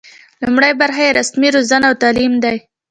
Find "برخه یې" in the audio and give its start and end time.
0.81-1.15